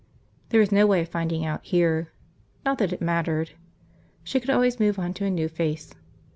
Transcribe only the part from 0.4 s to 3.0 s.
There was no way of finding out, here. Not that